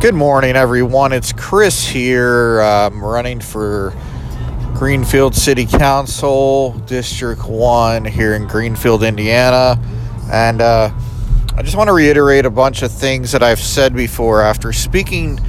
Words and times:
Good 0.00 0.14
morning, 0.14 0.54
everyone. 0.54 1.12
It's 1.12 1.32
Chris 1.32 1.84
here. 1.84 2.60
I'm 2.60 3.04
running 3.04 3.40
for 3.40 3.92
Greenfield 4.74 5.34
City 5.34 5.66
Council, 5.66 6.70
District 6.86 7.44
1 7.44 8.04
here 8.04 8.34
in 8.34 8.46
Greenfield, 8.46 9.02
Indiana. 9.02 9.76
And 10.30 10.60
uh, 10.60 10.92
I 11.56 11.62
just 11.62 11.76
want 11.76 11.88
to 11.88 11.92
reiterate 11.94 12.46
a 12.46 12.50
bunch 12.50 12.82
of 12.82 12.92
things 12.92 13.32
that 13.32 13.42
I've 13.42 13.58
said 13.58 13.92
before 13.92 14.40
after 14.40 14.72
speaking 14.72 15.40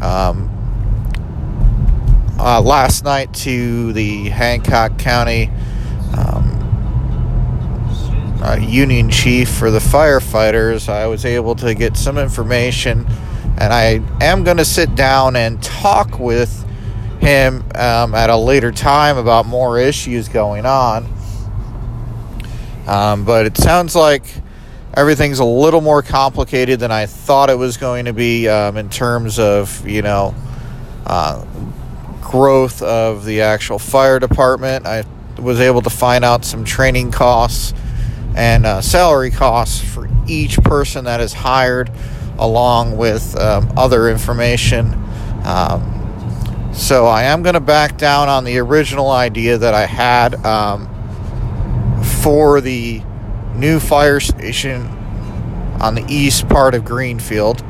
um, 0.00 0.48
uh, 2.38 2.62
last 2.62 3.04
night 3.04 3.34
to 3.34 3.92
the 3.92 4.30
Hancock 4.30 4.98
County 4.98 5.50
um, 6.16 6.56
uh, 8.42 8.56
Union 8.58 9.10
Chief 9.10 9.50
for 9.50 9.70
the 9.70 9.80
firefighters. 9.80 10.88
I 10.88 11.06
was 11.08 11.26
able 11.26 11.54
to 11.56 11.74
get 11.74 11.98
some 11.98 12.16
information 12.16 13.06
and 13.58 13.72
I 13.72 14.00
am 14.24 14.44
going 14.44 14.58
to 14.58 14.64
sit 14.64 14.94
down 14.94 15.34
and 15.34 15.60
talk 15.60 16.20
with 16.20 16.64
him 17.20 17.64
um, 17.74 18.14
at 18.14 18.30
a 18.30 18.36
later 18.36 18.70
time 18.70 19.16
about 19.16 19.46
more 19.46 19.78
issues 19.78 20.28
going 20.28 20.64
on. 20.64 21.12
Um, 22.86 23.24
but 23.24 23.46
it 23.46 23.56
sounds 23.56 23.96
like 23.96 24.22
everything's 24.94 25.40
a 25.40 25.44
little 25.44 25.80
more 25.80 26.02
complicated 26.02 26.78
than 26.78 26.92
I 26.92 27.06
thought 27.06 27.50
it 27.50 27.58
was 27.58 27.76
going 27.76 28.04
to 28.04 28.12
be 28.12 28.48
um, 28.48 28.76
in 28.76 28.88
terms 28.88 29.40
of, 29.40 29.86
you 29.86 30.02
know, 30.02 30.36
uh, 31.04 31.44
growth 32.22 32.80
of 32.82 33.24
the 33.24 33.42
actual 33.42 33.80
fire 33.80 34.20
department. 34.20 34.86
I 34.86 35.04
was 35.36 35.58
able 35.58 35.82
to 35.82 35.90
find 35.90 36.24
out 36.24 36.44
some 36.44 36.64
training 36.64 37.10
costs 37.10 37.74
and 38.36 38.64
uh, 38.64 38.80
salary 38.80 39.32
costs 39.32 39.80
for 39.80 40.08
each 40.28 40.58
person 40.58 41.06
that 41.06 41.20
is 41.20 41.32
hired 41.32 41.90
along 42.38 42.96
with 42.96 43.36
um, 43.38 43.72
other 43.76 44.10
information. 44.10 44.94
Um, 45.44 46.72
so 46.72 47.06
I 47.06 47.24
am 47.24 47.42
going 47.42 47.54
to 47.54 47.60
back 47.60 47.98
down 47.98 48.28
on 48.28 48.44
the 48.44 48.58
original 48.58 49.10
idea 49.10 49.58
that 49.58 49.74
I 49.74 49.86
had 49.86 50.34
um, 50.44 50.88
for 52.22 52.60
the 52.60 53.02
new 53.54 53.80
fire 53.80 54.20
station 54.20 54.86
on 55.80 55.94
the 55.94 56.04
east 56.08 56.48
part 56.48 56.74
of 56.74 56.84
Greenfield. 56.84 57.62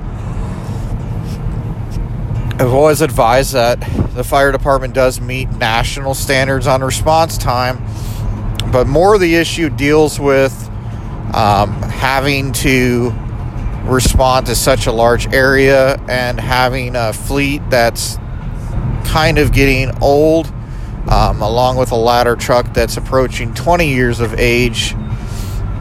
I've 2.61 2.74
always 2.74 3.00
advised 3.00 3.52
that 3.52 3.80
the 4.14 4.24
fire 4.24 4.50
department 4.50 4.92
does 4.92 5.20
meet 5.20 5.48
national 5.50 6.14
standards 6.14 6.66
on 6.66 6.83
response 6.83 7.39
time, 7.39 7.78
but 8.72 8.86
more 8.86 9.14
of 9.14 9.20
the 9.20 9.36
issue 9.36 9.70
deals 9.70 10.19
with 10.19 10.52
um, 11.34 11.70
having 11.83 12.52
to 12.52 13.11
respond 13.89 14.47
to 14.47 14.55
such 14.55 14.86
a 14.86 14.92
large 14.92 15.33
area 15.33 15.97
and 16.08 16.39
having 16.39 16.94
a 16.94 17.12
fleet 17.12 17.62
that's 17.70 18.17
kind 19.05 19.39
of 19.39 19.53
getting 19.53 19.91
old, 20.03 20.53
um, 21.08 21.41
along 21.41 21.77
with 21.77 21.91
a 21.91 21.97
ladder 21.97 22.36
truck 22.36 22.72
that's 22.75 22.97
approaching 22.97 23.55
20 23.55 23.89
years 23.89 24.20
of 24.20 24.34
age. 24.39 24.95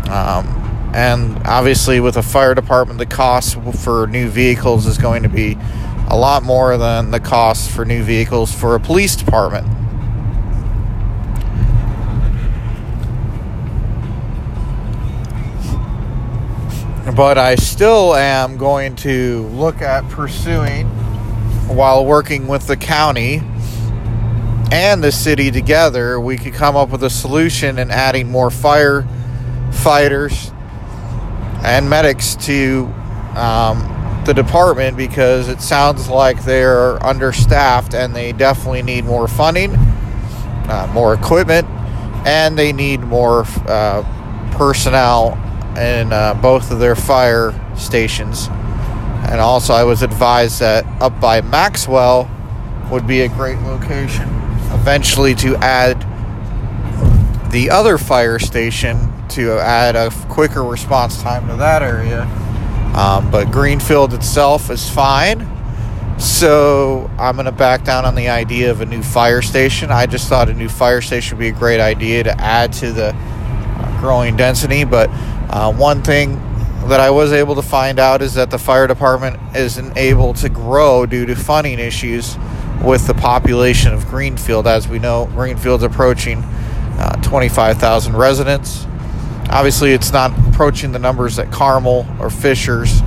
Um, 0.10 0.48
and 0.94 1.38
obviously, 1.46 2.00
with 2.00 2.16
a 2.18 2.24
fire 2.24 2.56
department, 2.56 2.98
the 2.98 3.06
cost 3.06 3.62
for 3.84 4.08
new 4.08 4.30
vehicles 4.30 4.88
is 4.88 4.98
going 4.98 5.24
to 5.24 5.30
be 5.30 5.58
a 6.10 6.18
lot 6.18 6.44
more 6.44 6.78
than 6.78 7.12
the 7.12 7.20
cost 7.20 7.70
for 7.70 7.84
new 7.84 8.02
vehicles 8.02 8.54
for 8.54 8.76
a 8.76 8.80
police 8.80 9.16
department. 9.16 9.68
But 17.18 17.38
I 17.40 17.56
still 17.56 18.14
am 18.14 18.58
going 18.58 18.96
to 18.98 19.48
look 19.48 19.82
at 19.82 20.08
pursuing 20.08 20.86
while 21.68 22.06
working 22.06 22.48
with 22.48 22.68
the 22.68 22.78
county 22.78 23.42
and 24.72 25.04
the 25.04 25.12
city 25.12 25.50
together. 25.50 26.20
We 26.20 26.38
could 26.38 26.54
come 26.54 26.76
up 26.76 26.90
with 26.90 27.04
a 27.04 27.10
solution 27.10 27.80
in 27.80 27.90
adding 27.90 28.30
more 28.30 28.50
firefighters 28.50 30.54
and 31.64 31.90
medics 31.90 32.36
to 32.46 32.86
um, 33.36 34.22
the 34.28 34.34
department 34.36 34.96
because 34.96 35.50
it 35.50 35.60
sounds 35.60 36.10
like 36.10 36.46
they're 36.46 37.04
understaffed 37.04 37.96
and 37.96 38.16
they 38.16 38.32
definitely 38.32 38.84
need 38.84 39.06
more 39.06 39.28
funding, 39.28 39.72
uh, 39.74 40.88
more 40.94 41.16
equipment, 41.16 41.68
and 42.28 42.60
they 42.60 42.72
need 42.72 43.00
more 43.00 43.44
uh, 43.66 44.04
personnel 44.56 45.36
in 45.78 46.12
uh, 46.12 46.34
both 46.42 46.72
of 46.72 46.80
their 46.80 46.96
fire 46.96 47.54
stations. 47.76 48.48
And 49.30 49.40
also, 49.40 49.74
I 49.74 49.84
was 49.84 50.02
advised 50.02 50.60
that 50.62 50.86
up 51.02 51.20
by 51.20 51.42
Maxwell 51.42 52.30
would 52.90 53.06
be 53.06 53.22
a 53.22 53.30
great 53.30 53.60
location 53.60 54.28
eventually 54.72 55.36
to 55.36 55.56
add 55.58 56.02
the 57.52 57.70
other 57.70 57.98
fire 57.98 58.40
station 58.40 59.12
to 59.30 59.54
add 59.60 59.96
a 59.96 60.10
quicker 60.30 60.64
response 60.64 61.22
time 61.22 61.48
to 61.48 61.56
that 61.56 61.82
area. 61.82 62.24
Um, 62.96 63.30
but 63.30 63.52
Greenfield 63.52 64.14
itself 64.14 64.70
is 64.70 64.90
fine. 64.90 65.48
So 66.20 67.10
I'm 67.20 67.36
going 67.36 67.46
to 67.46 67.52
back 67.52 67.84
down 67.84 68.06
on 68.06 68.16
the 68.16 68.30
idea 68.30 68.72
of 68.72 68.82
a 68.82 68.86
new 68.86 69.04
fire 69.04 69.42
station. 69.42 69.92
I 69.92 70.08
just 70.08 70.28
thought 70.28 70.50
a 70.50 70.54
new 70.54 70.70
fire 70.70 71.02
station 71.02 71.38
would 71.38 71.42
be 71.42 71.50
a 71.50 71.52
great 71.52 71.80
idea 71.80 72.24
to 72.24 72.42
add 72.42 72.74
to 72.74 72.92
the 72.92 73.14
uh, 73.16 74.02
growing 74.02 74.36
density. 74.36 74.84
But 74.84 75.10
uh, 75.50 75.74
one 75.74 76.04
thing 76.04 76.36
that 76.88 77.00
I 77.00 77.10
was 77.10 77.34
able 77.34 77.56
to 77.56 77.62
find 77.62 78.00
out 78.00 78.22
is 78.22 78.34
that 78.36 78.50
the 78.50 78.58
fire 78.58 78.88
department 78.88 79.38
isn't 79.56 79.98
able 79.98 80.34
to 80.36 80.50
grow 80.50 81.06
due 81.06 81.26
to 81.26 81.36
funding 81.36 81.80
issues 81.80 82.38
with 82.84 83.08
the 83.08 83.14
population 83.14 83.94
of 83.94 84.06
Greenfield. 84.08 84.68
As 84.68 84.88
we 84.88 85.00
know, 85.00 85.26
Greenfield's 85.34 85.84
approaching 85.84 86.40
uh, 86.40 87.22
25,000 87.22 88.16
residents. 88.16 88.86
Obviously, 89.50 89.92
it's 89.92 90.12
not 90.12 90.32
approaching 90.50 90.92
the 90.92 91.00
numbers 91.00 91.38
that 91.38 91.52
Carmel 91.52 92.06
or 92.20 92.30
Fishers 92.30 93.02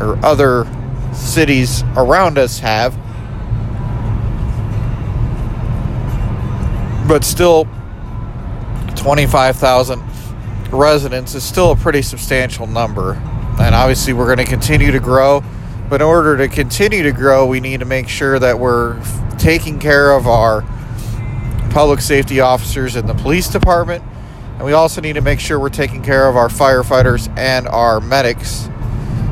or 0.00 0.18
other 0.24 0.66
cities 1.12 1.82
around 1.96 2.38
us 2.38 2.58
have. 2.58 2.96
But 7.06 7.24
still, 7.24 7.68
25,000 8.96 10.00
residents 10.74 11.34
is 11.34 11.42
still 11.42 11.72
a 11.72 11.76
pretty 11.76 12.02
substantial 12.02 12.66
number. 12.66 13.14
And 13.60 13.74
obviously, 13.74 14.12
we're 14.12 14.26
going 14.34 14.44
to 14.44 14.50
continue 14.50 14.90
to 14.90 15.00
grow. 15.00 15.42
But 15.88 16.00
in 16.00 16.06
order 16.06 16.36
to 16.36 16.48
continue 16.48 17.02
to 17.02 17.12
grow, 17.12 17.46
we 17.46 17.60
need 17.60 17.80
to 17.80 17.86
make 17.86 18.08
sure 18.08 18.38
that 18.38 18.58
we're 18.58 19.00
taking 19.38 19.78
care 19.78 20.10
of 20.12 20.26
our 20.26 20.62
public 21.70 22.00
safety 22.00 22.40
officers 22.40 22.96
in 22.96 23.06
the 23.06 23.14
police 23.14 23.48
department. 23.48 24.02
And 24.56 24.64
we 24.64 24.72
also 24.72 25.00
need 25.00 25.14
to 25.14 25.20
make 25.20 25.40
sure 25.40 25.58
we're 25.58 25.68
taking 25.68 26.02
care 26.02 26.28
of 26.28 26.36
our 26.36 26.48
firefighters 26.48 27.28
and 27.36 27.66
our 27.68 28.00
medics 28.00 28.68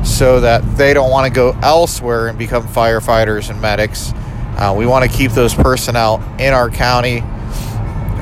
so 0.03 0.41
that 0.41 0.59
they 0.77 0.93
don't 0.93 1.09
want 1.09 1.27
to 1.27 1.33
go 1.33 1.57
elsewhere 1.61 2.27
and 2.27 2.37
become 2.37 2.67
firefighters 2.67 3.49
and 3.49 3.59
medics. 3.61 4.11
Uh, 4.57 4.75
we 4.77 4.85
want 4.85 5.09
to 5.09 5.17
keep 5.17 5.31
those 5.31 5.53
personnel 5.53 6.21
in 6.39 6.53
our 6.53 6.69
county 6.69 7.23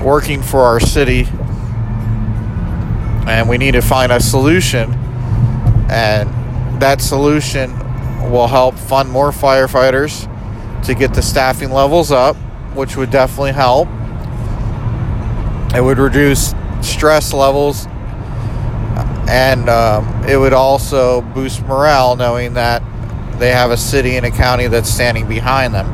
working 0.03 0.41
for 0.41 0.61
our 0.61 0.79
city 0.79 1.27
and 3.31 3.49
we 3.49 3.57
need 3.57 3.71
to 3.71 3.81
find 3.81 4.11
a 4.11 4.19
solution. 4.19 4.93
And 5.89 6.29
that 6.81 7.01
solution 7.01 7.71
will 8.31 8.47
help 8.47 8.75
fund 8.75 9.09
more 9.09 9.31
firefighters 9.31 10.27
to 10.85 10.93
get 10.93 11.13
the 11.13 11.21
staffing 11.21 11.71
levels 11.71 12.11
up 12.11 12.35
which 12.73 12.95
would 12.95 13.11
definitely 13.11 13.51
help. 13.51 13.87
It 15.75 15.81
would 15.81 15.97
reduce 15.97 16.53
stress 16.81 17.33
levels 17.33 17.87
and 19.29 19.69
um, 19.69 20.25
it 20.27 20.37
would 20.37 20.53
also 20.53 21.21
boost 21.21 21.61
morale 21.63 22.15
knowing 22.15 22.53
that 22.55 22.81
they 23.39 23.51
have 23.51 23.71
a 23.71 23.77
city 23.77 24.17
and 24.17 24.25
a 24.25 24.31
county 24.31 24.67
that's 24.67 24.89
standing 24.89 25.27
behind 25.27 25.73
them. 25.73 25.87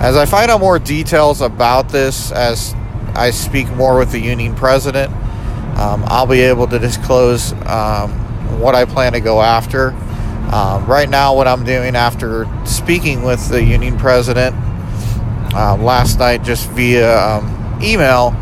As 0.00 0.16
i 0.16 0.24
find 0.24 0.50
out 0.50 0.60
more 0.60 0.78
details 0.78 1.40
about 1.42 1.90
this 1.90 2.32
as 2.32 2.74
i 3.14 3.30
speak 3.30 3.68
more 3.72 3.98
with 3.98 4.10
the 4.12 4.18
union 4.18 4.54
president 4.54 5.12
um, 5.76 6.04
I'll 6.06 6.26
be 6.26 6.40
able 6.40 6.66
to 6.68 6.78
disclose 6.78 7.52
um, 7.66 8.10
what 8.60 8.74
I 8.74 8.84
plan 8.84 9.12
to 9.12 9.20
go 9.20 9.40
after. 9.40 9.90
Um, 10.52 10.84
right 10.86 11.08
now, 11.08 11.34
what 11.36 11.46
I'm 11.46 11.64
doing 11.64 11.94
after 11.94 12.48
speaking 12.66 13.22
with 13.22 13.48
the 13.48 13.62
union 13.62 13.96
president 13.98 14.56
um, 15.54 15.82
last 15.82 16.18
night 16.18 16.42
just 16.42 16.68
via 16.70 17.18
um, 17.18 17.78
email 17.82 18.34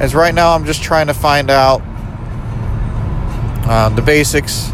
is 0.00 0.14
right 0.14 0.34
now 0.34 0.54
I'm 0.54 0.64
just 0.64 0.82
trying 0.82 1.06
to 1.06 1.14
find 1.14 1.50
out 1.50 1.82
uh, 3.68 3.88
the 3.90 4.02
basics. 4.02 4.70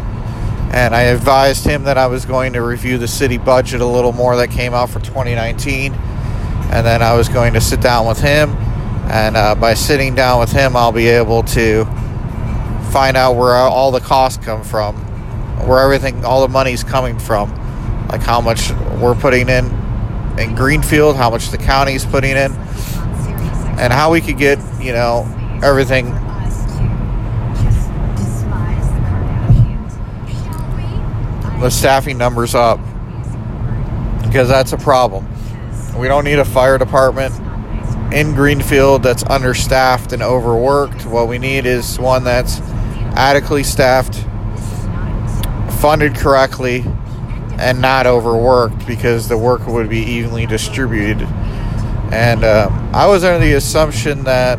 And 0.71 0.95
I 0.95 1.03
advised 1.03 1.65
him 1.65 1.83
that 1.83 1.97
I 1.97 2.07
was 2.07 2.25
going 2.25 2.53
to 2.53 2.61
review 2.61 2.97
the 2.97 3.07
city 3.07 3.37
budget 3.37 3.81
a 3.81 3.85
little 3.85 4.11
more 4.11 4.35
that 4.37 4.49
came 4.49 4.73
out 4.73 4.89
for 4.89 4.99
2019. 4.99 5.93
And 5.93 6.85
then 6.85 7.03
I 7.03 7.13
was 7.13 7.29
going 7.29 7.53
to 7.53 7.61
sit 7.61 7.79
down 7.79 8.07
with 8.07 8.19
him. 8.19 8.49
And 9.05 9.37
uh, 9.37 9.53
by 9.53 9.75
sitting 9.75 10.15
down 10.15 10.39
with 10.39 10.51
him, 10.51 10.75
I'll 10.75 10.91
be 10.91 11.07
able 11.07 11.43
to 11.43 11.85
find 12.93 13.17
out 13.17 13.33
where 13.33 13.55
all 13.55 13.91
the 13.91 13.99
costs 13.99 14.45
come 14.45 14.63
from, 14.63 14.95
where 15.67 15.79
everything, 15.79 16.23
all 16.23 16.41
the 16.41 16.47
money's 16.47 16.83
coming 16.83 17.17
from 17.17 17.49
like 18.13 18.21
how 18.21 18.39
much 18.39 18.71
we're 19.01 19.15
putting 19.15 19.49
in 19.49 19.65
in 20.37 20.53
Greenfield, 20.53 21.15
how 21.15 21.31
much 21.31 21.49
the 21.49 21.57
county's 21.57 22.05
putting 22.05 22.37
in, 22.37 22.51
and 23.79 23.91
how 23.91 24.11
we 24.11 24.21
could 24.21 24.37
get, 24.37 24.59
you 24.79 24.93
know, 24.93 25.23
everything 25.63 26.11
the 31.59 31.69
staffing 31.71 32.17
numbers 32.17 32.53
up 32.53 32.77
because 34.21 34.47
that's 34.47 34.73
a 34.73 34.77
problem. 34.77 35.25
We 35.97 36.07
don't 36.07 36.25
need 36.25 36.37
a 36.37 36.45
fire 36.45 36.77
department 36.77 37.33
in 38.13 38.35
Greenfield 38.35 39.01
that's 39.01 39.23
understaffed 39.23 40.11
and 40.11 40.21
overworked. 40.21 41.07
What 41.07 41.27
we 41.27 41.39
need 41.39 41.65
is 41.65 41.97
one 41.97 42.23
that's 42.23 42.59
adequately 43.15 43.63
staffed, 43.63 44.15
funded 45.79 46.15
correctly, 46.15 46.83
and 47.59 47.79
not 47.79 48.07
overworked 48.07 48.85
because 48.87 49.27
the 49.27 49.37
work 49.37 49.67
would 49.67 49.89
be 49.89 49.99
evenly 49.99 50.45
distributed. 50.45 51.27
And 52.11 52.43
uh, 52.43 52.69
I 52.93 53.07
was 53.07 53.23
under 53.23 53.43
the 53.43 53.53
assumption 53.53 54.23
that 54.23 54.57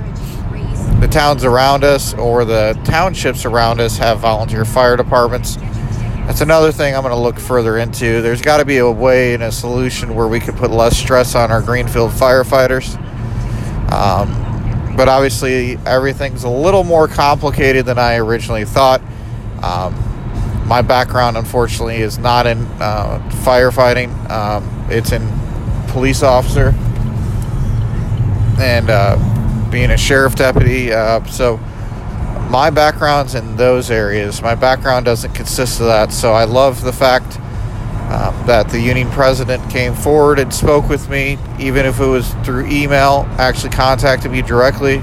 the 1.00 1.08
towns 1.08 1.44
around 1.44 1.84
us 1.84 2.14
or 2.14 2.44
the 2.44 2.80
townships 2.84 3.44
around 3.44 3.80
us 3.80 3.96
have 3.98 4.20
volunteer 4.20 4.64
fire 4.64 4.96
departments. 4.96 5.56
That's 6.26 6.40
another 6.40 6.72
thing 6.72 6.94
I'm 6.94 7.02
going 7.02 7.14
to 7.14 7.20
look 7.20 7.38
further 7.38 7.78
into. 7.78 8.22
There's 8.22 8.40
got 8.40 8.56
to 8.56 8.64
be 8.64 8.78
a 8.78 8.90
way 8.90 9.34
and 9.34 9.42
a 9.42 9.52
solution 9.52 10.14
where 10.14 10.26
we 10.26 10.40
could 10.40 10.56
put 10.56 10.70
less 10.70 10.96
stress 10.96 11.34
on 11.34 11.52
our 11.52 11.60
Greenfield 11.60 12.10
firefighters. 12.12 12.96
Um, 13.92 14.43
but 14.96 15.08
obviously, 15.08 15.76
everything's 15.86 16.44
a 16.44 16.48
little 16.48 16.84
more 16.84 17.08
complicated 17.08 17.86
than 17.86 17.98
I 17.98 18.16
originally 18.16 18.64
thought. 18.64 19.00
Um, 19.62 19.94
my 20.66 20.82
background, 20.82 21.36
unfortunately, 21.36 21.96
is 21.96 22.18
not 22.18 22.46
in 22.46 22.58
uh, 22.80 23.20
firefighting. 23.44 24.30
Um, 24.30 24.86
it's 24.90 25.12
in 25.12 25.26
police 25.88 26.22
officer 26.22 26.74
and 28.58 28.88
uh, 28.88 29.70
being 29.70 29.90
a 29.90 29.96
sheriff 29.96 30.34
deputy. 30.34 30.92
Uh, 30.92 31.22
so 31.24 31.58
my 32.50 32.70
background's 32.70 33.34
in 33.34 33.56
those 33.56 33.90
areas. 33.90 34.40
My 34.40 34.54
background 34.54 35.04
doesn't 35.04 35.34
consist 35.34 35.80
of 35.80 35.86
that. 35.86 36.12
So 36.12 36.32
I 36.32 36.44
love 36.44 36.82
the 36.82 36.92
fact 36.92 37.38
um, 38.10 38.46
that 38.46 38.68
the 38.68 38.78
union 38.78 39.10
president 39.10 39.68
came 39.70 39.94
forward 39.94 40.38
and 40.38 40.52
spoke 40.52 40.88
with 40.88 41.08
me, 41.08 41.38
even 41.58 41.86
if 41.86 42.00
it 42.00 42.06
was 42.06 42.32
through 42.44 42.66
email, 42.66 43.26
actually 43.38 43.70
contacted 43.70 44.30
me 44.30 44.42
directly. 44.42 44.98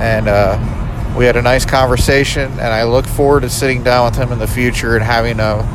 And 0.00 0.28
uh, 0.28 1.14
we 1.16 1.24
had 1.24 1.36
a 1.36 1.42
nice 1.42 1.64
conversation, 1.64 2.52
and 2.52 2.68
I 2.68 2.84
look 2.84 3.06
forward 3.06 3.40
to 3.40 3.50
sitting 3.50 3.82
down 3.82 4.04
with 4.04 4.16
him 4.16 4.30
in 4.30 4.38
the 4.38 4.46
future 4.46 4.94
and 4.94 5.04
having 5.04 5.40
a 5.40 5.66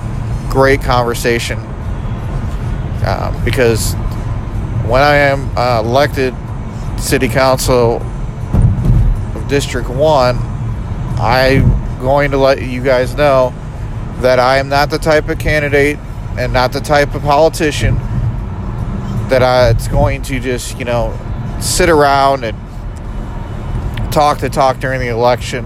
great 0.49 0.81
conversation. 0.81 1.57
Uh, 3.05 3.41
because 3.43 3.95
when 4.85 5.01
I 5.01 5.15
am 5.15 5.49
uh, 5.57 5.81
elected 5.83 6.35
city 6.99 7.27
council 7.27 8.01
of 9.35 9.47
District 9.49 9.89
1, 9.89 10.37
I'm 11.19 11.99
going 11.99 12.31
to 12.31 12.37
let 12.37 12.61
you 12.61 12.83
guys 12.83 13.15
know 13.15 13.53
that 14.19 14.39
I 14.39 14.59
am 14.59 14.69
not 14.69 14.89
the 14.89 14.99
type 14.99 15.27
of 15.29 15.39
candidate 15.39 15.97
and 16.37 16.51
not 16.51 16.71
the 16.71 16.81
type 16.81 17.15
of 17.15 17.21
politician 17.21 17.95
that 19.29 19.41
I, 19.43 19.69
it's 19.69 19.87
going 19.87 20.21
to 20.23 20.39
just, 20.39 20.77
you 20.77 20.85
know, 20.85 21.17
sit 21.61 21.89
around 21.89 22.43
and 22.43 22.57
talk 24.11 24.39
the 24.39 24.49
talk 24.49 24.79
during 24.79 24.99
the 24.99 25.07
election, 25.07 25.65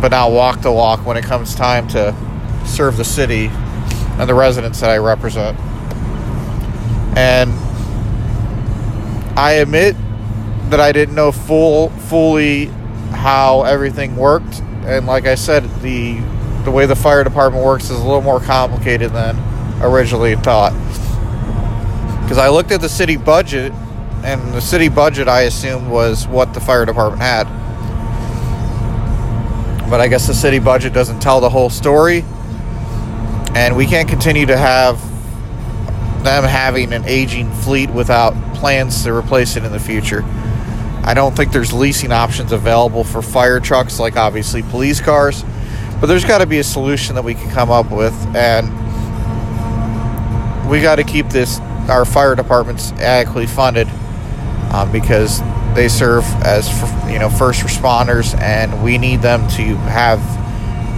but 0.00 0.08
not 0.08 0.32
walk 0.32 0.60
the 0.60 0.72
walk 0.72 1.06
when 1.06 1.16
it 1.16 1.24
comes 1.24 1.54
time 1.54 1.88
to 1.88 2.14
serve 2.66 2.96
the 2.96 3.04
city 3.04 3.46
and 3.46 4.28
the 4.28 4.34
residents 4.34 4.80
that 4.80 4.90
I 4.90 4.98
represent. 4.98 5.58
And 7.16 7.52
I 9.38 9.52
admit 9.60 9.96
that 10.70 10.80
I 10.80 10.92
didn't 10.92 11.14
know 11.14 11.32
full 11.32 11.90
fully 11.90 12.66
how 13.12 13.62
everything 13.62 14.16
worked, 14.16 14.60
and 14.84 15.06
like 15.06 15.26
I 15.26 15.34
said, 15.34 15.64
the 15.80 16.20
the 16.64 16.70
way 16.70 16.86
the 16.86 16.94
fire 16.94 17.24
department 17.24 17.64
works 17.64 17.84
is 17.84 17.98
a 17.98 18.04
little 18.04 18.20
more 18.20 18.40
complicated 18.40 19.12
than 19.12 19.36
originally 19.80 20.36
thought. 20.36 20.72
Because 22.22 22.38
I 22.38 22.48
looked 22.48 22.70
at 22.70 22.80
the 22.80 22.88
city 22.88 23.16
budget 23.16 23.72
and 24.22 24.52
the 24.52 24.60
city 24.60 24.88
budget 24.88 25.28
I 25.28 25.42
assumed 25.42 25.88
was 25.90 26.28
what 26.28 26.54
the 26.54 26.60
fire 26.60 26.84
department 26.84 27.22
had. 27.22 27.44
But 29.88 30.00
I 30.00 30.08
guess 30.08 30.26
the 30.26 30.34
city 30.34 30.58
budget 30.58 30.92
doesn't 30.92 31.20
tell 31.20 31.40
the 31.40 31.50
whole 31.50 31.70
story, 31.70 32.24
and 33.54 33.76
we 33.76 33.86
can't 33.86 34.08
continue 34.08 34.46
to 34.46 34.56
have 34.56 35.00
them 36.22 36.44
having 36.44 36.92
an 36.92 37.04
aging 37.06 37.50
fleet 37.50 37.90
without 37.90 38.34
plans 38.54 39.02
to 39.04 39.12
replace 39.12 39.56
it 39.56 39.64
in 39.64 39.72
the 39.72 39.80
future. 39.80 40.22
I 41.02 41.14
don't 41.14 41.34
think 41.34 41.50
there's 41.50 41.72
leasing 41.72 42.12
options 42.12 42.52
available 42.52 43.04
for 43.04 43.22
fire 43.22 43.58
trucks 43.58 43.98
like 43.98 44.16
obviously 44.16 44.62
police 44.62 45.00
cars, 45.00 45.44
but 45.98 46.06
there's 46.06 46.24
got 46.24 46.38
to 46.38 46.46
be 46.46 46.58
a 46.58 46.64
solution 46.64 47.14
that 47.14 47.24
we 47.24 47.34
can 47.34 47.50
come 47.50 47.70
up 47.70 47.90
with 47.90 48.14
and 48.36 48.68
we 50.70 50.80
got 50.80 50.96
to 50.96 51.04
keep 51.04 51.28
this 51.28 51.58
our 51.90 52.04
fire 52.04 52.36
departments 52.36 52.92
adequately 52.92 53.46
funded 53.46 53.88
um, 54.72 54.92
because 54.92 55.40
they 55.74 55.88
serve 55.88 56.24
as 56.44 56.68
you 57.10 57.18
know 57.18 57.28
first 57.28 57.62
responders, 57.62 58.38
and 58.40 58.82
we 58.82 58.96
need 58.96 59.20
them 59.20 59.40
to 59.50 59.74
have, 59.90 60.20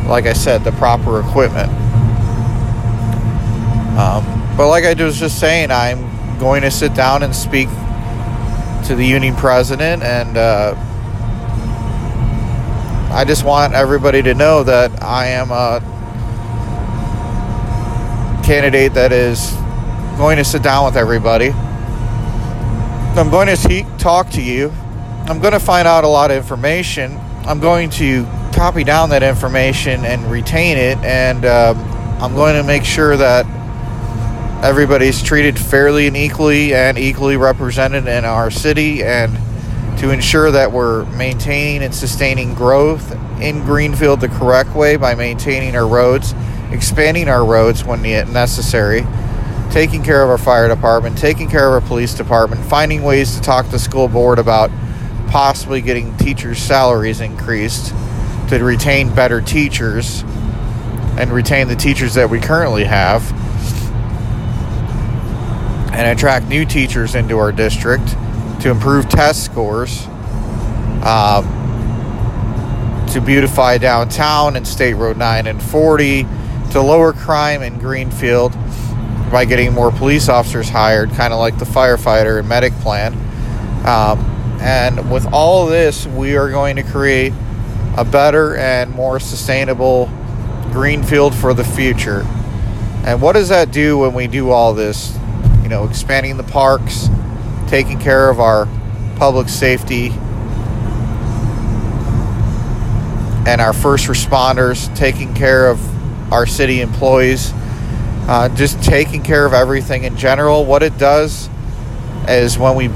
like 0.07 0.27
I 0.27 0.35
said, 0.35 0.63
the 0.63 0.73
proper 0.73 1.21
equipment. 1.21 1.71
Um, 3.99 4.55
but 4.57 4.69
like 4.69 4.85
I 4.85 4.93
was 5.03 5.19
just 5.19 5.41
saying, 5.41 5.71
I'm 5.71 6.39
going 6.39 6.63
to 6.63 6.71
sit 6.71 6.95
down 6.95 7.23
and 7.23 7.35
speak 7.35 7.69
to 8.89 8.95
the 8.95 9.07
union 9.07 9.35
president, 9.37 10.03
and 10.03 10.37
uh, 10.37 10.75
I 13.11 13.25
just 13.27 13.45
want 13.45 13.73
everybody 13.73 14.23
to 14.23 14.35
know 14.35 14.65
that 14.65 15.03
I 15.03 15.29
am 15.29 15.51
a 15.51 15.81
candidate 18.45 18.93
that 18.95 19.13
is 19.13 19.62
going 20.17 20.37
to 20.37 20.45
sit 20.45 20.63
down 20.63 20.85
with 20.85 20.97
everybody 20.97 21.53
I'm 23.15 23.29
going 23.29 23.55
to 23.55 23.87
talk 23.99 24.31
to 24.31 24.43
you. 24.43 24.71
I'm 25.29 25.39
going 25.39 25.53
to 25.53 25.61
find 25.61 25.87
out 25.87 26.03
a 26.03 26.09
lot 26.09 26.31
of 26.31 26.39
information. 26.39 27.19
I'm 27.45 27.61
going 27.61 27.91
to 27.91 28.25
copy 28.55 28.85
down 28.85 29.11
that 29.11 29.23
information 29.23 30.07
and 30.07 30.31
retain 30.31 30.79
it, 30.79 30.97
and 31.05 31.45
um, 31.45 31.77
I'm 32.23 32.35
going 32.35 32.55
to 32.55 32.63
make 32.63 32.85
sure 32.85 33.15
that 33.19 33.45
everybody's 34.65 35.23
treated 35.23 35.59
fairly 35.59 36.07
and 36.07 36.17
equally 36.17 36.75
and 36.75 36.97
equally 36.97 37.37
represented 37.37 38.07
in 38.07 38.25
our 38.25 38.51
city, 38.51 39.05
and 39.05 39.37
to 39.99 40.09
ensure 40.09 40.51
that 40.51 40.73
we're 40.73 41.05
maintaining 41.15 41.83
and 41.83 41.95
sustaining 41.95 42.55
growth 42.55 43.15
in 43.43 43.63
Greenfield 43.63 44.23
the 44.23 44.29
correct 44.29 44.75
way 44.75 44.97
by 44.97 45.15
maintaining 45.15 45.77
our 45.77 45.87
roads, 45.87 46.35
expanding 46.71 47.29
our 47.29 47.45
roads 47.45 47.85
when 47.85 48.01
necessary 48.01 49.03
taking 49.73 50.03
care 50.03 50.23
of 50.23 50.29
our 50.29 50.37
fire 50.37 50.69
department, 50.69 51.17
taking 51.17 51.49
care 51.49 51.67
of 51.67 51.83
our 51.83 51.89
police 51.89 52.13
department, 52.13 52.63
finding 52.67 53.03
ways 53.03 53.35
to 53.35 53.41
talk 53.41 53.65
to 53.65 53.73
the 53.73 53.79
school 53.79 54.07
board 54.07 54.39
about 54.39 54.71
possibly 55.29 55.81
getting 55.81 56.15
teachers' 56.19 56.59
salaries 56.59 57.23
increased 57.23 57.95
to 58.51 58.63
retain 58.63 59.15
better 59.15 59.41
teachers 59.41 60.25
and 61.17 61.33
retain 61.33 61.69
the 61.69 61.75
teachers 61.77 62.13
that 62.13 62.29
we 62.29 62.39
currently 62.39 62.85
have 62.85 63.23
and 65.95 66.07
attract 66.07 66.47
new 66.49 66.67
teachers 66.67 67.15
into 67.15 67.39
our 67.39 67.51
district 67.51 68.07
to 68.61 68.71
improve 68.71 69.09
test 69.09 69.43
scores, 69.43 70.07
um, 71.03 71.47
to 73.11 73.23
beautify 73.25 73.79
downtown 73.79 74.55
and 74.57 74.69
State 74.69 74.95
Road 74.95 75.17
9 75.17 75.47
and 75.47 75.63
40, 75.63 76.27
to 76.73 76.81
lower 76.83 77.15
crime 77.15 77.63
in 77.63 77.79
Greenfield 77.79 78.55
by 79.33 79.47
getting 79.47 79.73
more 79.73 79.91
police 79.91 80.29
officers 80.29 80.69
hired, 80.69 81.11
kind 81.13 81.33
of 81.33 81.39
like 81.39 81.59
the 81.59 81.65
firefighter 81.65 82.39
and 82.39 82.49
medic 82.49 82.75
plan. 82.75 83.15
Um, 83.87 84.21
and 84.61 85.11
with 85.11 85.27
all 85.33 85.67
this, 85.67 86.07
we 86.07 86.37
are 86.37 86.51
going 86.51 86.77
to 86.77 86.83
create 86.83 87.33
a 87.97 88.05
better 88.05 88.57
and 88.57 88.93
more 88.93 89.19
sustainable 89.19 90.11
Greenfield 90.71 91.35
for 91.35 91.55
the 91.55 91.65
future. 91.65 92.21
And 93.05 93.21
what 93.21 93.33
does 93.33 93.49
that 93.49 93.73
do 93.73 93.99
when 93.99 94.15
we 94.15 94.27
do 94.27 94.51
all 94.51 94.75
this? 94.75 95.19
You 95.63 95.69
know, 95.69 95.89
expanding 95.89 96.37
the 96.37 96.45
parks, 96.45 97.09
taking 97.69 97.99
care 97.99 98.29
of 98.29 98.39
our 98.39 98.67
public 99.17 99.49
safety 99.49 100.11
and 103.45 103.61
our 103.61 103.73
first 103.73 104.07
responders, 104.07 104.95
taking 104.95 105.35
care 105.35 105.69
of 105.69 106.33
our 106.33 106.47
city 106.47 106.81
employees 106.81 107.53
uh, 108.29 108.49
just 108.51 108.83
taking 108.83 109.23
care 109.23 109.45
of 109.45 109.53
everything 109.53 110.05
in 110.05 110.17
general. 110.17 110.65
What 110.65 110.83
it 110.83 110.97
does 110.99 111.49
is 112.29 112.59
when 112.59 112.77
we 112.77 112.89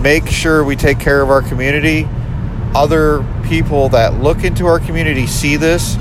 make 0.00 0.26
sure 0.28 0.64
we 0.64 0.76
take 0.76 1.00
care 1.00 1.20
of 1.20 1.30
our 1.30 1.42
community, 1.42 2.08
other 2.74 3.24
people 3.44 3.88
that 3.90 4.20
look 4.20 4.44
into 4.44 4.66
our 4.66 4.78
community 4.78 5.26
see 5.26 5.56
this, 5.56 5.96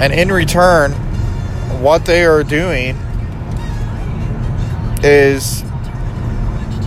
and 0.00 0.12
in 0.12 0.32
return, 0.32 0.92
what 1.82 2.06
they 2.06 2.24
are 2.24 2.42
doing 2.42 2.96
is 5.02 5.62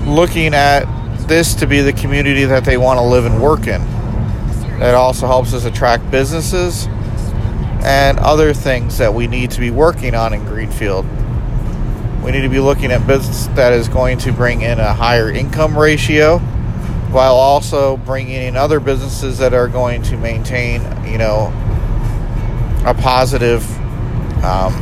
looking 0.06 0.54
at 0.54 0.86
this 1.28 1.54
to 1.56 1.68
be 1.68 1.82
the 1.82 1.94
community 1.94 2.46
that 2.46 2.66
they 2.66 2.78
want 2.78 2.98
to 2.98 3.04
live 3.04 3.26
and 3.26 3.42
work 3.42 3.68
in. 3.68 3.82
It 4.82 4.96
also 4.96 5.28
helps 5.28 5.54
us 5.54 5.66
attract 5.66 6.10
businesses 6.10 6.88
and 7.88 8.20
other 8.20 8.54
things 8.54 8.98
that 8.98 9.14
we 9.14 9.28
need 9.28 9.50
to 9.50 9.62
be 9.62 9.72
working 9.72 10.14
on 10.14 10.34
in 10.34 10.44
Greenfield. 10.44 11.06
We 12.22 12.32
need 12.32 12.42
to 12.42 12.50
be 12.50 12.60
looking 12.60 12.92
at 12.92 13.08
business 13.08 13.48
that 13.56 13.72
is 13.72 13.88
going 13.88 14.18
to 14.20 14.34
bring 14.34 14.60
in 14.60 14.78
a 14.78 14.94
higher 14.94 15.32
income 15.32 15.78
ratio 15.78 16.40
while 17.10 17.36
also 17.36 17.96
bringing 17.96 18.42
in 18.42 18.58
other 18.58 18.82
businesses 18.82 19.38
that 19.38 19.54
are 19.54 19.70
going 19.70 20.02
to 20.02 20.18
maintain, 20.18 20.82
you 21.06 21.18
know, 21.18 21.46
a 22.86 22.94
positive 22.94 23.64
um, 24.44 24.74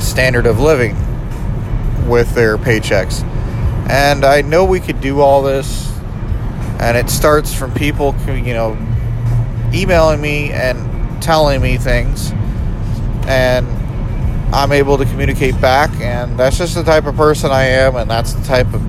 standard 0.00 0.46
of 0.46 0.58
living 0.58 0.96
with 2.08 2.34
their 2.34 2.56
paychecks. 2.56 3.22
And 3.90 4.24
I 4.24 4.40
know 4.40 4.64
we 4.64 4.80
could 4.80 5.02
do 5.02 5.20
all 5.20 5.42
this, 5.42 5.94
and 6.80 6.96
it 6.96 7.10
starts 7.10 7.52
from 7.52 7.74
people, 7.74 8.14
you 8.26 8.54
know, 8.54 8.72
emailing 9.74 10.22
me 10.22 10.50
and 10.50 10.93
telling 11.24 11.62
me 11.62 11.78
things, 11.78 12.32
and 13.26 13.66
I'm 14.54 14.72
able 14.72 14.98
to 14.98 15.04
communicate 15.06 15.58
back, 15.60 15.90
and 16.00 16.38
that's 16.38 16.58
just 16.58 16.74
the 16.74 16.84
type 16.84 17.06
of 17.06 17.16
person 17.16 17.50
I 17.50 17.64
am, 17.64 17.96
and 17.96 18.10
that's 18.10 18.34
the 18.34 18.44
type 18.44 18.72
of 18.74 18.82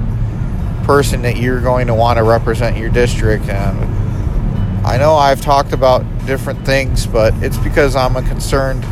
person 0.86 1.22
that 1.24 1.38
you're 1.38 1.62
going 1.62 1.88
to 1.88 1.96
want 1.96 2.18
to 2.18 2.24
represent 2.24 2.78
your 2.78 2.90
district. 2.90 3.48
And 3.50 4.86
I 4.86 4.98
know 4.98 5.16
I've 5.16 5.42
talked 5.42 5.72
about 5.74 6.04
different 6.28 6.66
things, 6.66 7.08
but 7.08 7.34
it's 7.36 7.58
because 7.58 7.96
I'm 7.96 8.16
a 8.18 8.22
concerned 8.22 8.86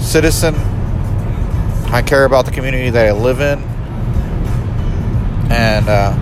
citizen. 0.00 0.54
I 1.92 2.02
care 2.06 2.24
about 2.24 2.46
the 2.46 2.52
community 2.52 2.88
that 2.90 3.06
I 3.06 3.12
live 3.12 3.40
in. 3.40 3.58
And 5.50 5.88
uh, 5.88 6.14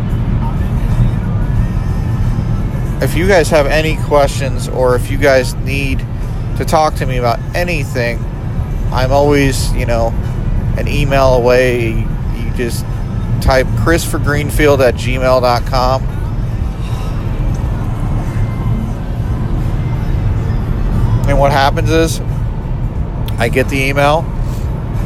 if 3.03 3.15
you 3.15 3.29
guys 3.29 3.51
have 3.51 3.67
any 3.67 3.97
questions 4.05 4.67
or 4.69 4.97
if 4.97 5.11
you 5.11 5.19
guys 5.19 5.55
need 5.55 6.05
to 6.59 6.65
talk 6.65 6.95
to 6.97 7.07
me 7.07 7.17
about 7.19 7.39
anything, 7.55 8.19
I'm 8.93 9.13
always, 9.13 9.73
you 9.75 9.87
know, 9.87 10.09
an 10.77 10.89
email 10.89 11.35
away. 11.35 11.91
You 11.91 12.53
just 12.57 12.85
type 13.41 13.67
chrisforgreenfield 13.79 14.81
at 14.81 14.95
gmail.com. 14.95 16.03
And 21.29 21.39
what 21.39 21.53
happens 21.53 21.91
is 21.91 22.21
I 23.39 23.49
get 23.49 23.69
the 23.69 23.79
email, 23.79 24.25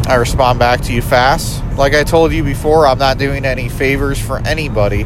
I 0.06 0.14
respond 0.14 0.58
back 0.58 0.80
to 0.82 0.92
you 0.92 1.02
fast. 1.02 1.62
Like 1.76 1.94
I 1.94 2.02
told 2.02 2.32
you 2.32 2.42
before, 2.42 2.86
I'm 2.86 2.98
not 2.98 3.18
doing 3.18 3.44
any 3.44 3.68
favors 3.68 4.20
for 4.20 4.38
anybody, 4.46 5.04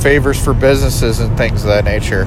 favors 0.00 0.42
for 0.42 0.54
businesses 0.54 1.20
and 1.20 1.36
things 1.36 1.62
of 1.62 1.68
that 1.68 1.84
nature. 1.84 2.26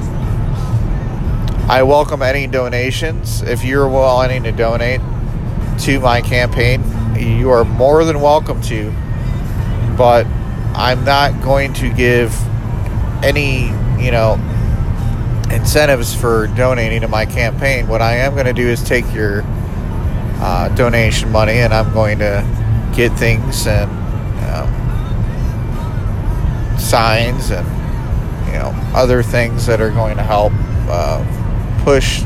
I 1.66 1.82
welcome 1.82 2.20
any 2.20 2.46
donations. 2.46 3.40
If 3.40 3.64
you're 3.64 3.88
wanting 3.88 4.42
to 4.42 4.52
donate 4.52 5.00
to 5.80 5.98
my 5.98 6.20
campaign, 6.20 6.84
you 7.16 7.48
are 7.48 7.64
more 7.64 8.04
than 8.04 8.20
welcome 8.20 8.60
to. 8.62 8.92
But 9.96 10.26
I'm 10.74 11.04
not 11.06 11.42
going 11.42 11.72
to 11.74 11.88
give 11.90 12.38
any, 13.24 13.68
you 13.98 14.10
know, 14.10 14.34
incentives 15.50 16.14
for 16.14 16.48
donating 16.48 17.00
to 17.00 17.08
my 17.08 17.24
campaign. 17.24 17.88
What 17.88 18.02
I 18.02 18.16
am 18.16 18.34
going 18.34 18.44
to 18.44 18.52
do 18.52 18.68
is 18.68 18.82
take 18.82 19.10
your 19.14 19.42
uh, 20.42 20.68
donation 20.76 21.32
money 21.32 21.54
and 21.54 21.72
I'm 21.72 21.94
going 21.94 22.18
to 22.18 22.44
get 22.94 23.10
things 23.12 23.66
and 23.66 23.90
um, 24.50 24.68
signs 26.78 27.50
and 27.50 27.66
you 28.48 28.52
know 28.52 28.70
other 28.94 29.22
things 29.22 29.64
that 29.64 29.80
are 29.80 29.90
going 29.90 30.18
to 30.18 30.22
help 30.22 30.52
uh, 30.90 31.24
push 31.84 32.24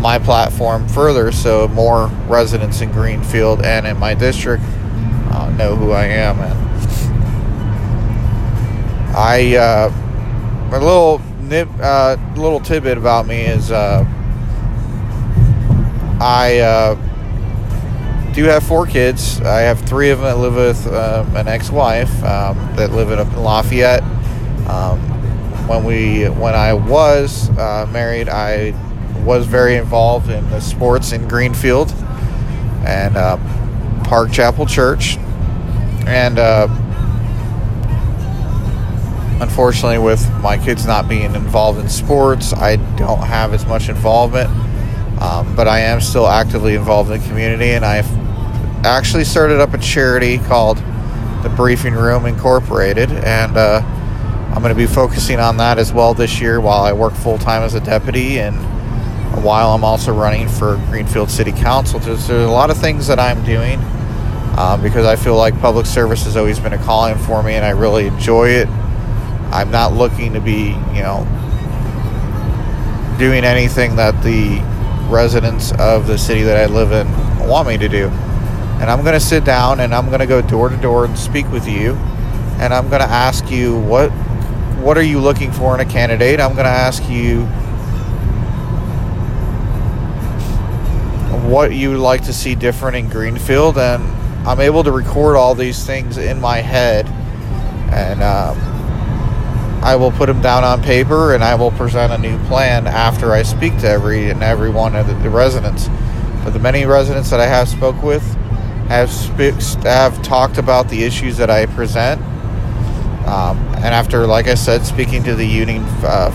my 0.00 0.18
platform 0.18 0.88
further 0.88 1.30
so 1.30 1.68
more 1.68 2.08
residents 2.26 2.80
in 2.80 2.90
Greenfield 2.90 3.64
and 3.64 3.86
in 3.86 3.98
my 3.98 4.14
district 4.14 4.64
uh, 5.30 5.54
know 5.56 5.76
who 5.76 5.92
I 5.92 6.06
am 6.06 6.40
and 6.40 6.72
I 9.14 9.56
uh, 9.56 9.92
a 10.72 10.80
little 10.80 11.20
nib, 11.42 11.68
uh, 11.80 12.16
little 12.34 12.60
tidbit 12.60 12.96
about 12.96 13.26
me 13.26 13.42
is 13.42 13.70
uh, 13.70 14.04
I 16.18 16.58
uh, 16.60 18.32
do 18.32 18.44
have 18.44 18.62
four 18.62 18.86
kids. 18.86 19.40
I 19.42 19.60
have 19.60 19.80
three 19.80 20.10
of 20.10 20.20
them 20.20 20.28
that 20.28 20.38
live 20.38 20.54
with 20.54 20.86
uh, 20.86 21.26
an 21.34 21.48
ex-wife 21.48 22.12
um, 22.24 22.56
that 22.76 22.92
live 22.92 23.10
in 23.10 23.18
Lafayette. 23.42 24.02
Um, 24.68 25.11
when 25.66 25.84
we 25.84 26.24
when 26.24 26.54
I 26.54 26.72
was 26.72 27.50
uh, 27.58 27.86
married, 27.90 28.28
I 28.28 28.74
was 29.24 29.46
very 29.46 29.76
involved 29.76 30.30
in 30.30 30.48
the 30.50 30.60
sports 30.60 31.12
in 31.12 31.28
Greenfield 31.28 31.92
and 32.84 33.16
uh, 33.16 33.36
Park 34.04 34.32
Chapel 34.32 34.66
Church, 34.66 35.16
and 36.06 36.38
uh, 36.38 36.66
unfortunately, 39.40 39.98
with 39.98 40.28
my 40.40 40.58
kids 40.58 40.86
not 40.86 41.08
being 41.08 41.34
involved 41.34 41.78
in 41.78 41.88
sports, 41.88 42.52
I 42.52 42.76
don't 42.96 43.22
have 43.22 43.54
as 43.54 43.66
much 43.66 43.88
involvement. 43.88 44.50
Um, 45.20 45.54
but 45.54 45.68
I 45.68 45.78
am 45.78 46.00
still 46.00 46.26
actively 46.26 46.74
involved 46.74 47.08
in 47.12 47.20
the 47.20 47.28
community, 47.28 47.70
and 47.70 47.84
I've 47.84 48.10
actually 48.84 49.22
started 49.22 49.60
up 49.60 49.72
a 49.72 49.78
charity 49.78 50.38
called 50.38 50.78
the 51.44 51.52
Briefing 51.54 51.94
Room 51.94 52.26
Incorporated, 52.26 53.12
and 53.12 53.56
uh, 53.56 53.82
I'm 54.52 54.60
going 54.62 54.74
to 54.74 54.74
be 54.74 54.86
focusing 54.86 55.40
on 55.40 55.56
that 55.56 55.78
as 55.78 55.92
well 55.92 56.12
this 56.12 56.40
year 56.40 56.60
while 56.60 56.82
I 56.82 56.92
work 56.92 57.14
full 57.14 57.38
time 57.38 57.62
as 57.62 57.74
a 57.74 57.80
deputy, 57.80 58.38
and 58.38 58.54
while 59.42 59.70
I'm 59.70 59.82
also 59.82 60.12
running 60.12 60.46
for 60.46 60.76
Greenfield 60.90 61.30
City 61.30 61.52
Council. 61.52 61.98
There's, 61.98 62.28
there's 62.28 62.46
a 62.46 62.52
lot 62.52 62.70
of 62.70 62.76
things 62.76 63.06
that 63.06 63.18
I'm 63.18 63.42
doing 63.44 63.78
uh, 64.58 64.78
because 64.82 65.06
I 65.06 65.16
feel 65.16 65.36
like 65.36 65.58
public 65.60 65.86
service 65.86 66.24
has 66.24 66.36
always 66.36 66.60
been 66.60 66.74
a 66.74 66.78
calling 66.84 67.16
for 67.16 67.42
me, 67.42 67.54
and 67.54 67.64
I 67.64 67.70
really 67.70 68.06
enjoy 68.06 68.50
it. 68.50 68.68
I'm 69.50 69.70
not 69.70 69.94
looking 69.94 70.34
to 70.34 70.40
be, 70.40 70.76
you 70.94 71.02
know, 71.02 71.26
doing 73.18 73.44
anything 73.44 73.96
that 73.96 74.22
the 74.22 74.60
residents 75.10 75.72
of 75.72 76.06
the 76.06 76.18
city 76.18 76.42
that 76.42 76.56
I 76.56 76.66
live 76.72 76.92
in 76.92 77.08
want 77.48 77.68
me 77.68 77.78
to 77.78 77.88
do. 77.88 78.08
And 78.80 78.90
I'm 78.90 79.02
going 79.02 79.14
to 79.14 79.20
sit 79.20 79.44
down 79.44 79.80
and 79.80 79.94
I'm 79.94 80.08
going 80.08 80.20
to 80.20 80.26
go 80.26 80.42
door 80.42 80.68
to 80.68 80.76
door 80.76 81.04
and 81.04 81.18
speak 81.18 81.50
with 81.52 81.68
you. 81.68 81.92
And 82.58 82.74
I'm 82.74 82.88
going 82.88 83.00
to 83.00 83.08
ask 83.08 83.50
you 83.50 83.78
what 83.80 84.10
what 84.82 84.98
are 84.98 85.02
you 85.02 85.20
looking 85.20 85.52
for 85.52 85.74
in 85.74 85.80
a 85.80 85.90
candidate? 85.90 86.40
I'm 86.40 86.54
going 86.54 86.64
to 86.64 86.70
ask 86.70 87.08
you 87.08 87.44
what 91.48 91.72
you 91.72 91.90
would 91.90 91.98
like 91.98 92.24
to 92.24 92.32
see 92.32 92.54
different 92.54 92.96
in 92.96 93.08
Greenfield 93.08 93.78
and 93.78 94.02
I'm 94.46 94.58
able 94.60 94.82
to 94.82 94.90
record 94.90 95.36
all 95.36 95.54
these 95.54 95.86
things 95.86 96.18
in 96.18 96.40
my 96.40 96.58
head 96.58 97.06
and 97.92 98.22
um, 98.22 98.58
I 99.84 99.94
will 99.94 100.10
put 100.10 100.26
them 100.26 100.40
down 100.40 100.64
on 100.64 100.82
paper 100.82 101.34
and 101.34 101.44
I 101.44 101.54
will 101.54 101.70
present 101.72 102.12
a 102.12 102.18
new 102.18 102.38
plan 102.46 102.86
after 102.86 103.32
I 103.32 103.42
speak 103.42 103.78
to 103.78 103.88
every 103.88 104.30
and 104.30 104.42
every 104.42 104.70
one 104.70 104.96
of 104.96 105.06
the, 105.06 105.14
the 105.14 105.30
residents. 105.30 105.88
But 106.42 106.50
the 106.50 106.58
many 106.58 106.86
residents 106.86 107.30
that 107.30 107.38
I 107.38 107.46
have 107.46 107.68
spoke 107.68 108.02
with 108.02 108.22
have 108.88 109.10
sp- 109.14 109.54
have 109.84 110.20
talked 110.22 110.58
about 110.58 110.88
the 110.88 111.04
issues 111.04 111.36
that 111.36 111.50
I 111.50 111.66
present. 111.66 112.20
Um, 113.26 113.71
and 113.82 113.92
after, 113.92 114.26
like 114.28 114.46
I 114.46 114.54
said, 114.54 114.86
speaking 114.86 115.24
to 115.24 115.34
the 115.34 115.44
union 115.44 115.82
uh, 116.04 116.30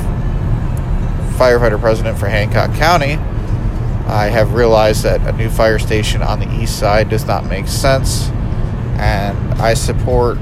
firefighter 1.38 1.80
president 1.80 2.20
for 2.20 2.27
Hancock 2.27 2.75
County, 2.75 3.13
I 4.06 4.27
have 4.27 4.54
realized 4.54 5.04
that 5.04 5.22
a 5.22 5.32
new 5.32 5.50
fire 5.50 5.80
station 5.80 6.22
on 6.22 6.39
the 6.39 6.62
east 6.62 6.77
side 6.77 7.10
does 7.10 7.25
not 7.25 7.46
make 7.46 7.68
sense, 7.68 8.27
and 9.00 9.38
I 9.56 9.74
support 9.75 10.38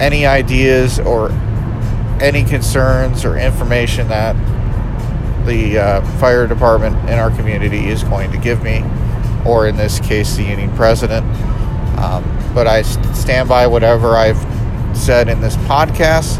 any 0.00 0.24
ideas 0.24 1.00
or 1.00 1.30
any 2.20 2.44
concerns 2.44 3.24
or 3.24 3.36
information 3.36 4.06
that 4.08 4.36
the 5.46 5.78
uh, 5.78 6.18
fire 6.18 6.46
department 6.46 6.96
in 7.08 7.18
our 7.18 7.30
community 7.30 7.88
is 7.88 8.04
going 8.04 8.30
to 8.30 8.38
give 8.38 8.62
me, 8.62 8.84
or 9.44 9.66
in 9.66 9.76
this 9.76 9.98
case, 10.00 10.36
the 10.36 10.44
union 10.44 10.74
president. 10.76 11.26
Um, 11.98 12.24
but 12.54 12.66
I 12.66 12.82
stand 12.82 13.48
by 13.48 13.66
whatever 13.66 14.16
I've 14.16 14.49
said 15.00 15.28
in 15.28 15.40
this 15.40 15.56
podcast. 15.56 16.38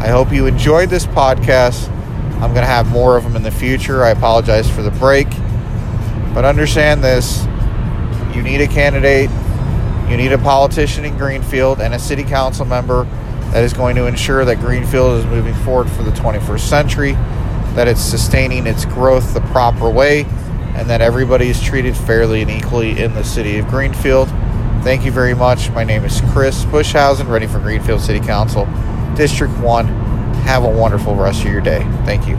I 0.00 0.08
hope 0.08 0.32
you 0.32 0.46
enjoyed 0.46 0.90
this 0.90 1.06
podcast. 1.06 1.90
I'm 2.34 2.52
going 2.52 2.62
to 2.62 2.66
have 2.66 2.90
more 2.90 3.16
of 3.16 3.24
them 3.24 3.36
in 3.36 3.42
the 3.42 3.50
future. 3.50 4.04
I 4.04 4.10
apologize 4.10 4.70
for 4.70 4.82
the 4.82 4.90
break. 4.92 5.28
But 6.34 6.44
understand 6.44 7.02
this 7.02 7.46
you 8.34 8.42
need 8.42 8.60
a 8.60 8.66
candidate 8.66 9.30
you 10.08 10.18
need 10.18 10.32
a 10.32 10.38
politician 10.38 11.06
in 11.06 11.16
Greenfield 11.16 11.80
and 11.80 11.94
a 11.94 11.98
city 11.98 12.24
council 12.24 12.66
member 12.66 13.04
that 13.52 13.64
is 13.64 13.72
going 13.72 13.96
to 13.96 14.06
ensure 14.06 14.44
that 14.44 14.60
Greenfield 14.60 15.18
is 15.18 15.24
moving 15.26 15.54
forward 15.54 15.88
for 15.90 16.02
the 16.02 16.10
21st 16.10 16.60
century, 16.60 17.12
that 17.74 17.88
it's 17.88 18.02
sustaining 18.02 18.66
its 18.66 18.84
growth 18.84 19.32
the 19.32 19.40
proper 19.40 19.88
way, 19.88 20.24
and 20.74 20.90
that 20.90 21.00
everybody 21.00 21.48
is 21.48 21.60
treated 21.60 21.96
fairly 21.96 22.42
and 22.42 22.50
equally 22.50 23.02
in 23.02 23.14
the 23.14 23.24
city 23.24 23.58
of 23.58 23.66
Greenfield. 23.68 24.28
Thank 24.84 25.06
you 25.06 25.12
very 25.12 25.32
much. 25.32 25.70
My 25.70 25.82
name 25.82 26.04
is 26.04 26.20
Chris 26.30 26.66
Bushhausen, 26.66 27.26
running 27.26 27.48
for 27.48 27.58
Greenfield 27.58 28.02
City 28.02 28.20
Council, 28.20 28.66
District 29.16 29.50
1. 29.60 29.86
Have 30.44 30.62
a 30.62 30.68
wonderful 30.68 31.14
rest 31.14 31.42
of 31.42 31.50
your 31.50 31.62
day. 31.62 31.82
Thank 32.04 32.28
you. 32.28 32.36